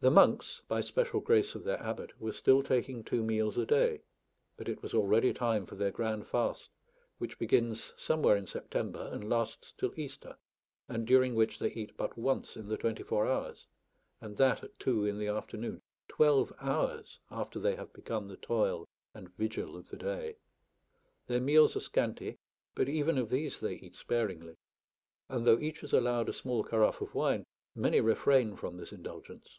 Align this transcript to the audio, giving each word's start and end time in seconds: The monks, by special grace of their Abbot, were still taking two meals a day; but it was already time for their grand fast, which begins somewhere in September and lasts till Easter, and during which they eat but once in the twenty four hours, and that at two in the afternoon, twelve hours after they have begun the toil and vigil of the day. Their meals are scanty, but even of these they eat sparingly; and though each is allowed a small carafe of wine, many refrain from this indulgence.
The 0.00 0.10
monks, 0.10 0.60
by 0.68 0.82
special 0.82 1.20
grace 1.20 1.54
of 1.54 1.64
their 1.64 1.82
Abbot, 1.82 2.20
were 2.20 2.32
still 2.32 2.62
taking 2.62 3.02
two 3.02 3.22
meals 3.22 3.56
a 3.56 3.64
day; 3.64 4.02
but 4.58 4.68
it 4.68 4.82
was 4.82 4.92
already 4.92 5.32
time 5.32 5.64
for 5.64 5.74
their 5.74 5.90
grand 5.90 6.26
fast, 6.26 6.68
which 7.16 7.38
begins 7.38 7.94
somewhere 7.96 8.36
in 8.36 8.46
September 8.46 9.08
and 9.10 9.30
lasts 9.30 9.72
till 9.72 9.98
Easter, 9.98 10.36
and 10.86 11.06
during 11.06 11.34
which 11.34 11.58
they 11.58 11.72
eat 11.72 11.96
but 11.96 12.18
once 12.18 12.58
in 12.58 12.68
the 12.68 12.76
twenty 12.76 13.02
four 13.02 13.26
hours, 13.26 13.66
and 14.20 14.36
that 14.36 14.62
at 14.62 14.78
two 14.78 15.06
in 15.06 15.18
the 15.18 15.28
afternoon, 15.28 15.80
twelve 16.08 16.52
hours 16.60 17.18
after 17.30 17.58
they 17.58 17.74
have 17.74 17.94
begun 17.94 18.28
the 18.28 18.36
toil 18.36 18.86
and 19.14 19.34
vigil 19.36 19.78
of 19.78 19.88
the 19.88 19.96
day. 19.96 20.36
Their 21.26 21.40
meals 21.40 21.74
are 21.74 21.80
scanty, 21.80 22.36
but 22.74 22.86
even 22.90 23.16
of 23.16 23.30
these 23.30 23.60
they 23.60 23.76
eat 23.76 23.94
sparingly; 23.94 24.58
and 25.30 25.46
though 25.46 25.58
each 25.58 25.82
is 25.82 25.94
allowed 25.94 26.28
a 26.28 26.34
small 26.34 26.62
carafe 26.64 27.00
of 27.00 27.14
wine, 27.14 27.46
many 27.74 28.02
refrain 28.02 28.56
from 28.56 28.76
this 28.76 28.92
indulgence. 28.92 29.58